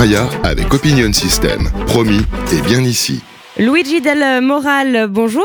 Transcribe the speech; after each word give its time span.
Aya 0.00 0.30
avec 0.44 0.72
Opinion 0.72 1.12
System. 1.12 1.68
Promis 1.86 2.22
et 2.54 2.62
bien 2.66 2.80
ici. 2.80 3.22
Luigi 3.58 4.00
Del 4.00 4.42
Moral, 4.42 5.08
bonjour. 5.10 5.44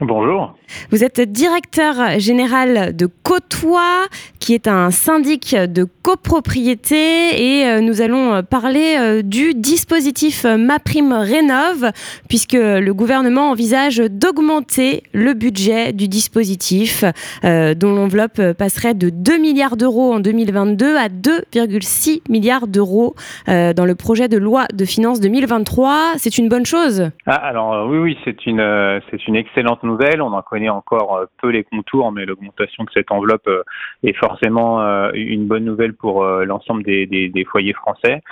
Bonjour. 0.00 0.56
Vous 0.90 1.04
êtes 1.04 1.20
directeur 1.20 2.18
général 2.18 2.94
de 2.96 3.08
Côtois, 3.22 4.06
qui 4.40 4.54
est 4.54 4.68
un 4.68 4.90
syndic 4.90 5.54
de 5.54 5.86
copropriété, 6.02 7.60
et 7.60 7.66
euh, 7.66 7.80
nous 7.80 8.02
allons 8.02 8.34
euh, 8.34 8.42
parler 8.42 8.96
euh, 8.98 9.22
du 9.22 9.54
dispositif 9.54 10.44
MaPrime 10.44 11.12
Rénov, 11.12 11.92
puisque 12.28 12.54
le 12.54 12.90
gouvernement 12.92 13.50
envisage 13.50 13.98
d'augmenter 13.98 15.04
le 15.12 15.34
budget 15.34 15.92
du 15.92 16.08
dispositif, 16.08 17.04
dont 17.42 17.94
l'enveloppe 17.94 18.52
passerait 18.52 18.94
de 18.94 19.10
2 19.10 19.38
milliards 19.38 19.76
d'euros 19.76 20.14
en 20.14 20.20
2022 20.20 20.96
à 20.96 21.08
2,6 21.08 22.22
milliards 22.28 22.66
d'euros 22.66 23.14
dans 23.46 23.84
le 23.84 23.94
projet 23.94 24.28
de 24.28 24.38
loi 24.38 24.66
de 24.72 24.84
finances 24.84 25.20
2023. 25.20 26.14
C'est 26.16 26.38
une 26.38 26.48
bonne 26.48 26.66
chose? 26.66 27.10
Ah, 27.26 27.34
Alors 27.34 27.86
oui, 27.88 27.98
oui, 27.98 28.18
c'est 28.24 28.46
une, 28.46 29.00
c'est 29.10 29.26
une 29.26 29.36
excellente 29.36 29.82
nouvelle. 29.82 30.22
On 30.22 30.32
en 30.32 30.42
connaît 30.42 30.61
encore 30.68 31.16
euh, 31.16 31.26
peu 31.40 31.48
les 31.48 31.64
contours, 31.64 32.12
mais 32.12 32.24
l'augmentation 32.24 32.84
de 32.84 32.90
cette 32.92 33.10
enveloppe 33.10 33.46
euh, 33.46 33.62
est 34.02 34.16
forcément 34.16 34.82
euh, 34.82 35.10
une 35.14 35.46
bonne 35.46 35.64
nouvelle 35.64 35.94
pour 35.94 36.24
l'ensemble 36.24 36.82
des, 36.82 37.46
foyers 37.50 37.72
français. 37.72 38.22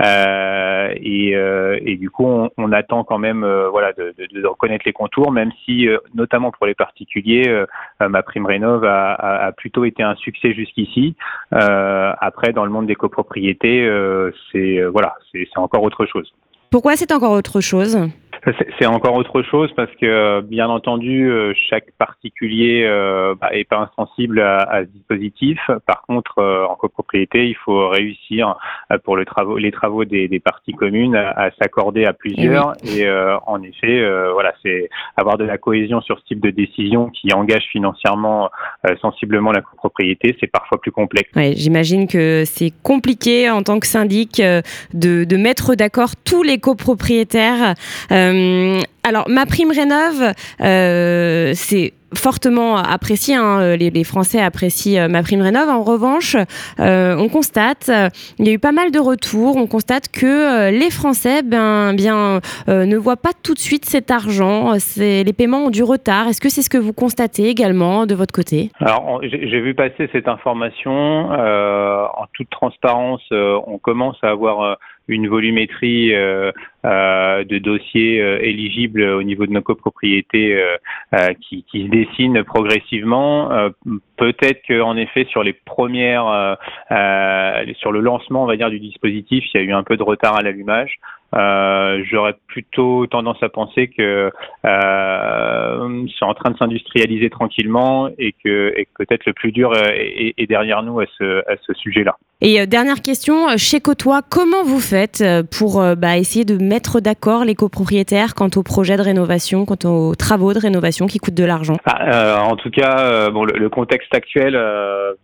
Et, 0.00 1.96
du 1.98 2.10
coup, 2.10 2.48
on, 2.56 2.72
attend 2.72 3.04
quand 3.04 3.18
même 3.18 3.46
voilà, 3.70 3.92
de, 3.92 4.14
de, 4.18 4.46
reconnaître 4.46 4.84
les 4.86 4.92
contours, 4.92 5.32
même 5.32 5.50
si, 5.64 5.88
notamment 6.14 6.50
pour 6.50 6.66
les 6.66 6.74
particuliers, 6.74 7.64
ma 8.00 8.22
prime 8.22 8.46
rénov 8.46 8.84
a, 8.84 9.14
a, 9.14 9.52
plutôt 9.52 9.84
été 9.84 10.02
un 10.02 10.14
succès 10.16 10.52
jusqu'ici. 10.52 11.16
après, 11.50 12.52
dans 12.52 12.64
le 12.64 12.70
monde 12.70 12.86
des 12.86 12.94
copropriétés, 12.94 13.88
c'est 14.52 14.82
voilà, 14.84 15.16
c'est 15.32 15.48
encore 15.56 15.82
autre 15.82 16.06
chose. 16.06 16.32
Pourquoi 16.70 16.96
c'est 16.96 17.12
encore 17.12 17.32
autre 17.32 17.60
chose? 17.60 17.98
C'est 18.78 18.86
encore 18.86 19.14
autre 19.14 19.42
chose 19.42 19.70
parce 19.76 19.90
que, 20.00 20.40
bien 20.42 20.68
entendu, 20.68 21.30
euh, 21.30 21.52
chaque 21.68 21.90
particulier 21.98 22.84
euh, 22.84 23.34
bah, 23.40 23.48
est 23.52 23.64
pas 23.64 23.90
insensible 23.90 24.40
à, 24.40 24.82
ce 24.82 24.86
dispositif. 24.86 25.58
Par 25.86 26.02
contre, 26.02 26.38
euh, 26.38 26.64
en 26.66 26.74
copropriété, 26.74 27.48
il 27.48 27.56
faut 27.56 27.88
réussir 27.88 28.56
pour 29.04 29.16
le 29.16 29.24
travaux, 29.24 29.58
les 29.58 29.72
travaux 29.72 30.04
des, 30.04 30.28
parties 30.44 30.72
communes 30.72 31.16
à, 31.16 31.50
s'accorder 31.60 32.04
à 32.04 32.12
plusieurs. 32.12 32.74
Et, 32.84 33.08
en 33.46 33.62
effet, 33.62 34.02
voilà, 34.32 34.54
c'est 34.62 34.88
avoir 35.16 35.36
de 35.36 35.44
la 35.44 35.58
cohésion 35.58 36.00
sur 36.00 36.18
ce 36.18 36.24
type 36.24 36.40
de 36.40 36.50
décision 36.50 37.10
qui 37.10 37.32
engage 37.32 37.64
financièrement 37.72 38.50
sensiblement 39.00 39.52
la 39.52 39.60
copropriété, 39.60 40.36
c'est 40.40 40.46
parfois 40.46 40.80
plus 40.80 40.92
complexe. 40.92 41.30
J'imagine 41.56 42.06
que 42.06 42.44
c'est 42.44 42.72
compliqué 42.82 43.50
en 43.50 43.62
tant 43.62 43.80
que 43.80 43.86
syndic 43.86 44.40
de, 44.40 45.24
de 45.24 45.36
mettre 45.36 45.74
d'accord 45.74 46.10
tous 46.24 46.42
les 46.42 46.58
copropriétaires. 46.58 47.74
Euh, 48.10 48.27
alors, 49.08 49.24
ma 49.28 49.46
prime 49.46 49.70
rénov, 49.70 50.34
euh, 50.60 51.52
c'est 51.54 51.94
fortement 52.14 52.76
apprécié. 52.76 53.36
Hein, 53.36 53.76
les, 53.76 54.04
Français 54.04 54.40
apprécient 54.40 55.04
euh, 55.04 55.08
ma 55.08 55.22
prime 55.22 55.40
rénov. 55.40 55.68
En 55.68 55.82
revanche, 55.82 56.36
on 56.78 57.28
constate, 57.30 57.90
il 58.38 58.46
y 58.46 58.50
a 58.50 58.52
eu 58.52 58.58
pas 58.58 58.72
mal 58.72 58.90
de 58.90 58.98
retours. 58.98 59.56
On 59.56 59.66
constate 59.66 60.08
que 60.08 60.70
les 60.70 60.90
Français, 60.90 61.42
ben, 61.42 61.94
bien, 61.94 62.40
ne 62.66 62.96
voient 62.96 63.16
pas 63.16 63.32
tout 63.42 63.54
de 63.54 63.58
suite 63.58 63.86
cet 63.86 64.10
argent. 64.10 64.74
Les 64.98 65.32
paiements 65.32 65.66
ont 65.66 65.70
du 65.70 65.82
retard. 65.82 66.28
Est-ce 66.28 66.40
que 66.40 66.50
c'est 66.50 66.62
ce 66.62 66.70
que 66.70 66.78
vous 66.78 66.92
constatez 66.92 67.48
également 67.48 68.04
de 68.04 68.14
votre 68.14 68.34
côté? 68.34 68.70
Alors, 68.80 69.20
j'ai 69.22 69.60
vu 69.60 69.74
passer 69.74 70.08
cette 70.12 70.28
information. 70.28 71.30
en 71.30 72.26
toute 72.34 72.50
transparence, 72.50 73.22
on 73.30 73.78
commence 73.78 74.16
à 74.22 74.28
avoir 74.28 74.76
une 75.08 75.26
volumétrie 75.26 76.14
euh, 76.14 76.52
euh, 76.52 76.52
de 76.84 77.58
dossiers 77.58 78.20
euh, 78.20 78.38
éligibles 78.40 79.02
au 79.02 79.22
niveau 79.22 79.46
de 79.46 79.52
nos 79.52 79.62
copropriétés 79.62 80.62
qui, 81.40 81.64
qui, 81.64 81.84
se 81.84 81.90
dessine 81.90 82.44
progressivement. 82.44 83.50
Peut-être 84.16 84.62
qu'en 84.66 84.96
effet 84.96 85.26
sur 85.30 85.42
les 85.42 85.52
premières, 85.52 86.56
sur 87.78 87.92
le 87.92 88.00
lancement, 88.00 88.42
on 88.42 88.46
va 88.46 88.56
dire, 88.56 88.70
du 88.70 88.80
dispositif, 88.80 89.44
il 89.52 89.60
y 89.60 89.64
a 89.64 89.66
eu 89.66 89.72
un 89.72 89.82
peu 89.82 89.96
de 89.96 90.02
retard 90.02 90.36
à 90.36 90.42
l'allumage. 90.42 90.98
Euh, 91.34 92.02
J'aurais 92.10 92.34
plutôt 92.46 93.06
tendance 93.06 93.42
à 93.42 93.48
penser 93.48 93.88
que 93.88 94.32
euh, 94.64 96.06
c'est 96.18 96.24
en 96.24 96.34
train 96.34 96.50
de 96.50 96.56
s'industrialiser 96.56 97.28
tranquillement 97.28 98.08
et 98.18 98.34
que, 98.44 98.74
peut-être 98.96 99.26
le 99.26 99.34
plus 99.34 99.52
dur 99.52 99.72
est, 99.74 100.46
derrière 100.48 100.82
nous 100.82 101.00
à 101.00 101.06
ce, 101.18 101.42
sujet-là. 101.74 102.16
Et 102.40 102.60
euh, 102.60 102.66
dernière 102.66 103.02
question, 103.02 103.56
chez 103.56 103.80
Côtois, 103.80 104.22
comment 104.22 104.62
vous 104.62 104.80
faites 104.80 105.20
euh, 105.20 105.42
pour 105.42 105.80
euh, 105.80 105.96
bah, 105.96 106.18
essayer 106.18 106.44
de 106.44 106.56
mettre 106.68 107.00
d'accord 107.00 107.44
les 107.44 107.54
copropriétaires 107.54 108.34
quant 108.34 108.50
aux 108.56 108.62
projets 108.62 108.96
de 108.96 109.02
rénovation, 109.02 109.64
quant 109.64 109.88
aux 109.88 110.14
travaux 110.14 110.52
de 110.52 110.58
rénovation 110.58 111.06
qui 111.06 111.18
coûtent 111.18 111.34
de 111.34 111.44
l'argent 111.44 111.76
ah, 111.84 112.44
En 112.44 112.56
tout 112.56 112.70
cas, 112.70 113.30
bon, 113.30 113.44
le, 113.44 113.68
contexte 113.68 114.14
actuel 114.14 114.54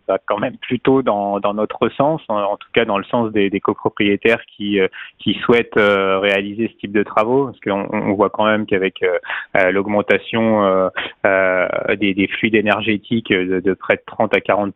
va 0.07 0.17
quand 0.25 0.37
même 0.37 0.57
plutôt 0.57 1.01
dans, 1.01 1.39
dans 1.39 1.53
notre 1.53 1.89
sens, 1.89 2.21
en, 2.29 2.57
tout 2.57 2.67
cas 2.73 2.85
dans 2.85 2.97
le 2.97 3.03
sens 3.05 3.31
des, 3.31 3.59
copropriétaires 3.59 4.41
qui, 4.55 4.79
qui 5.19 5.33
souhaitent 5.45 5.75
réaliser 5.75 6.69
ce 6.73 6.79
type 6.79 6.91
de 6.91 7.03
travaux, 7.03 7.45
parce 7.45 7.59
qu'on 7.59 7.87
on 7.91 8.13
voit 8.13 8.29
quand 8.29 8.45
même 8.45 8.65
qu'avec 8.65 9.03
l'augmentation 9.71 10.89
des, 11.23 12.13
des, 12.13 12.27
fluides 12.27 12.55
énergétiques 12.55 13.31
de, 13.31 13.73
près 13.73 13.95
de 13.95 14.03
30 14.05 14.35
à 14.35 14.41
40 14.41 14.73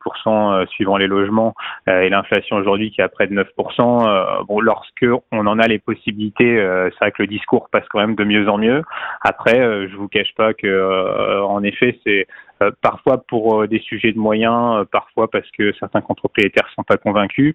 suivant 0.69 0.97
les 0.97 1.07
logements 1.07 1.53
et 1.87 2.09
l'inflation 2.09 2.57
aujourd'hui 2.57 2.91
qui 2.91 3.01
est 3.01 3.03
à 3.03 3.09
près 3.09 3.27
de 3.27 3.35
9%, 3.35 4.07
euh, 4.07 4.43
bon, 4.47 4.59
lorsque 4.59 5.05
on 5.31 5.47
en 5.47 5.59
a 5.59 5.67
les 5.67 5.79
possibilités, 5.79 6.58
euh, 6.59 6.89
c'est 6.91 6.99
vrai 6.99 7.11
que 7.11 7.21
le 7.21 7.27
discours 7.27 7.69
passe 7.69 7.85
quand 7.89 7.99
même 7.99 8.15
de 8.15 8.23
mieux 8.23 8.49
en 8.49 8.57
mieux. 8.57 8.83
Après, 9.21 9.59
euh, 9.59 9.87
je 9.89 9.95
vous 9.95 10.07
cache 10.07 10.33
pas 10.35 10.53
que, 10.53 11.41
en 11.41 11.63
effet, 11.63 11.99
c'est 12.03 12.27
euh, 12.61 12.71
parfois 12.81 13.19
pour 13.19 13.61
euh, 13.61 13.67
des 13.67 13.79
sujets 13.79 14.11
de 14.11 14.19
moyens, 14.19 14.81
euh, 14.81 14.85
parfois 14.91 15.29
parce 15.29 15.49
que 15.57 15.71
certains 15.79 16.01
copropriétaires 16.01 16.69
sont 16.75 16.83
pas 16.83 16.97
convaincus. 16.97 17.53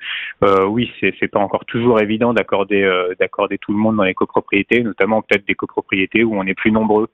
oui, 0.67 0.91
c'est 1.01 1.15
c'est 1.21 1.29
pas 1.29 1.41
encore 1.41 1.65
toujours 1.67 2.01
évident 2.01 2.33
d'accorder 2.33 2.83
d'accorder 3.19 3.59
tout 3.59 3.73
le 3.73 3.79
monde 3.79 3.97
dans 3.97 4.03
les 4.05 4.15
copropriétés, 4.15 4.83
notamment 4.83 5.23
peut-être 5.23 5.47
des 5.47 5.55
copropriétés 5.55 6.25
où 6.25 6.37
on 6.37 6.45
est 6.47 6.55
plus 6.55 6.71
nombreux. 6.71 7.09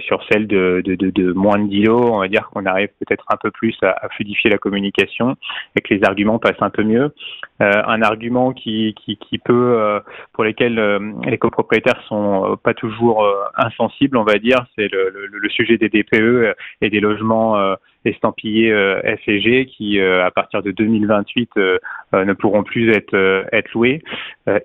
sur 0.00 0.22
celles 0.30 0.46
de, 0.46 0.82
de, 0.84 0.94
de, 0.94 1.10
de, 1.10 1.32
moins 1.32 1.58
de 1.58 1.68
10 1.68 1.84
lots, 1.84 2.14
on 2.14 2.20
va 2.20 2.28
dire 2.28 2.48
qu'on 2.50 2.66
arrive 2.66 2.88
peut-être 3.00 3.24
un 3.28 3.36
peu 3.36 3.50
plus 3.50 3.76
à, 3.82 3.90
à, 3.90 4.08
fluidifier 4.10 4.50
la 4.50 4.58
communication 4.58 5.36
et 5.76 5.80
que 5.80 5.94
les 5.94 6.04
arguments 6.04 6.38
passent 6.38 6.60
un 6.62 6.70
peu 6.70 6.82
mieux. 6.82 7.12
un 7.60 8.02
argument 8.02 8.52
qui, 8.52 8.94
qui, 8.94 9.16
qui 9.16 9.38
peut, 9.38 10.00
pour 10.32 10.44
lesquels 10.44 10.78
les 11.24 11.38
copropriétaires 11.38 12.02
sont 12.08 12.58
pas 12.62 12.74
toujours 12.74 13.26
insensibles, 13.56 14.16
on 14.16 14.24
va 14.24 14.38
dire, 14.38 14.66
c'est 14.76 14.88
le, 14.92 15.10
le, 15.10 15.26
le, 15.26 15.48
sujet 15.48 15.76
des 15.78 15.88
DPE 15.88 16.54
et 16.82 16.90
des 16.90 17.00
logements 17.00 17.17
logements 17.18 17.76
estampillés 18.08 18.72
euh, 18.72 19.00
G 19.26 19.66
qui, 19.66 20.00
euh, 20.00 20.24
à 20.24 20.30
partir 20.30 20.62
de 20.62 20.70
2028, 20.70 21.50
euh, 21.56 21.78
ne 22.12 22.32
pourront 22.32 22.62
plus 22.62 22.90
être, 22.90 23.46
être 23.52 23.72
loués. 23.72 24.02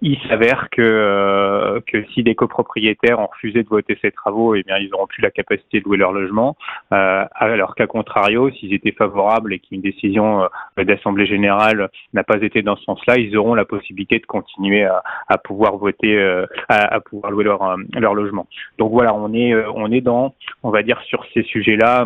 il 0.01 0.17
s'avère 0.29 0.69
que, 0.71 1.81
que 1.87 2.05
si 2.13 2.23
des 2.23 2.35
copropriétaires 2.35 3.19
ont 3.19 3.27
refusé 3.27 3.63
de 3.63 3.67
voter 3.67 3.97
ces 4.01 4.11
travaux, 4.11 4.55
eh 4.55 4.63
bien, 4.63 4.77
ils 4.77 4.89
n'auront 4.89 5.07
plus 5.07 5.21
la 5.21 5.31
capacité 5.31 5.79
de 5.79 5.85
louer 5.85 5.97
leur 5.97 6.13
logement. 6.13 6.55
alors 6.89 7.75
qu'à 7.75 7.87
contrario, 7.87 8.49
s'ils 8.51 8.73
étaient 8.73 8.93
favorables 8.93 9.53
et 9.53 9.59
qu'une 9.59 9.81
décision 9.81 10.47
d'Assemblée 10.77 11.25
générale 11.25 11.89
n'a 12.13 12.23
pas 12.23 12.37
été 12.41 12.61
dans 12.61 12.77
ce 12.77 12.83
sens-là, 12.85 13.17
ils 13.17 13.35
auront 13.35 13.55
la 13.55 13.65
possibilité 13.65 14.19
de 14.19 14.25
continuer 14.25 14.85
à, 14.85 15.37
pouvoir 15.37 15.75
voter, 15.75 16.17
à, 16.69 16.99
pouvoir 17.01 17.31
louer 17.31 17.43
leur, 17.43 17.75
leur 17.93 18.13
logement. 18.13 18.47
Donc 18.77 18.91
voilà, 18.91 19.13
on 19.13 19.33
est, 19.33 19.53
on 19.75 19.91
est 19.91 20.01
dans, 20.01 20.33
on 20.63 20.69
va 20.69 20.81
dire, 20.81 21.01
sur 21.01 21.25
ces 21.33 21.43
sujets-là, 21.43 22.05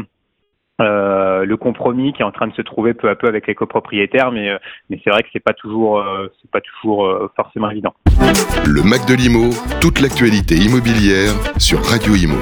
euh, 0.79 1.45
le 1.45 1.57
compromis 1.57 2.13
qui 2.13 2.21
est 2.21 2.25
en 2.25 2.31
train 2.31 2.47
de 2.47 2.53
se 2.53 2.61
trouver 2.61 2.93
peu 2.93 3.09
à 3.09 3.15
peu 3.15 3.27
avec 3.27 3.47
les 3.47 3.55
copropriétaires, 3.55 4.31
mais, 4.31 4.49
euh, 4.49 4.57
mais 4.89 4.99
c'est 5.03 5.09
vrai 5.09 5.23
que 5.23 5.29
c'est 5.33 5.43
pas 5.43 5.53
toujours, 5.53 5.99
euh, 5.99 6.27
c'est 6.41 6.51
pas 6.51 6.61
toujours 6.61 7.29
forcément 7.35 7.69
évident. 7.69 7.93
Le 8.65 8.83
Mac 8.83 9.05
de 9.07 9.15
l'Imo, 9.15 9.49
toute 9.81 9.99
l'actualité 10.01 10.55
immobilière 10.55 11.33
sur 11.57 11.83
Radio 11.83 12.13
Imo. 12.13 12.37